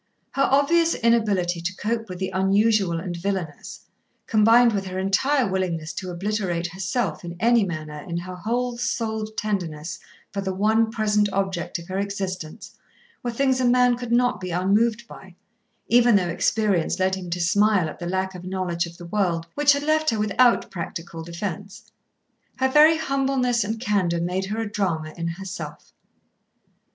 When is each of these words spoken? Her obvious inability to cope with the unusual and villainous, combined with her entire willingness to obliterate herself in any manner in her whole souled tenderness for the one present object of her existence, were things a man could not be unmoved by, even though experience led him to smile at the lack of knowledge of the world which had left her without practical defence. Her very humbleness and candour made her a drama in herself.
Her 0.31 0.47
obvious 0.49 0.95
inability 0.95 1.61
to 1.61 1.75
cope 1.75 2.09
with 2.09 2.17
the 2.17 2.31
unusual 2.33 2.99
and 2.99 3.15
villainous, 3.15 3.81
combined 4.25 4.73
with 4.73 4.87
her 4.87 4.97
entire 4.97 5.47
willingness 5.47 5.93
to 5.93 6.09
obliterate 6.09 6.65
herself 6.65 7.23
in 7.23 7.35
any 7.39 7.63
manner 7.63 8.03
in 8.09 8.17
her 8.17 8.33
whole 8.35 8.79
souled 8.79 9.37
tenderness 9.37 9.99
for 10.31 10.41
the 10.41 10.55
one 10.55 10.89
present 10.89 11.29
object 11.31 11.77
of 11.77 11.87
her 11.87 11.99
existence, 11.99 12.75
were 13.21 13.29
things 13.29 13.61
a 13.61 13.63
man 13.65 13.95
could 13.95 14.11
not 14.11 14.39
be 14.41 14.49
unmoved 14.49 15.07
by, 15.07 15.35
even 15.87 16.15
though 16.15 16.29
experience 16.29 16.97
led 16.97 17.13
him 17.13 17.29
to 17.29 17.39
smile 17.39 17.87
at 17.87 17.99
the 17.99 18.09
lack 18.09 18.33
of 18.33 18.43
knowledge 18.43 18.87
of 18.87 18.97
the 18.97 19.05
world 19.05 19.45
which 19.53 19.73
had 19.73 19.83
left 19.83 20.09
her 20.09 20.17
without 20.17 20.71
practical 20.71 21.23
defence. 21.23 21.91
Her 22.55 22.69
very 22.69 22.97
humbleness 22.97 23.63
and 23.63 23.79
candour 23.79 24.19
made 24.19 24.45
her 24.45 24.57
a 24.61 24.67
drama 24.67 25.13
in 25.15 25.27
herself. 25.27 25.93